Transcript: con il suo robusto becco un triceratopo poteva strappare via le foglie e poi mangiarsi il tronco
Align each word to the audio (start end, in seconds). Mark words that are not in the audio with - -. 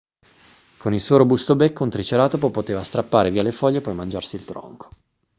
con 0.77 0.95
il 0.95 0.99
suo 0.99 1.17
robusto 1.17 1.55
becco 1.55 1.83
un 1.83 1.91
triceratopo 1.91 2.49
poteva 2.49 2.81
strappare 2.83 3.29
via 3.29 3.43
le 3.43 3.51
foglie 3.51 3.77
e 3.77 3.81
poi 3.81 3.93
mangiarsi 3.93 4.35
il 4.35 4.45
tronco 4.45 4.89